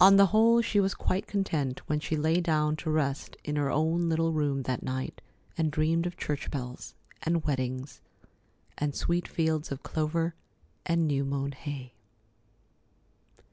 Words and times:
On 0.00 0.14
the 0.14 0.26
whole, 0.26 0.62
she 0.62 0.78
was 0.78 0.94
quite 0.94 1.26
content 1.26 1.80
when 1.88 1.98
she 1.98 2.16
lay 2.16 2.40
down 2.40 2.76
to 2.76 2.88
rest 2.88 3.36
in 3.42 3.56
her 3.56 3.68
own 3.68 4.08
little 4.08 4.32
room 4.32 4.62
that 4.62 4.80
night 4.84 5.20
and 5.56 5.72
dreamed 5.72 6.06
of 6.06 6.16
church 6.16 6.48
bells, 6.52 6.94
and 7.24 7.42
weddings, 7.44 8.00
and 8.78 8.94
sweet 8.94 9.26
fields 9.26 9.72
of 9.72 9.82
clover 9.82 10.36
and 10.86 11.08
new 11.08 11.24
mown 11.24 11.50
hay. 11.50 11.94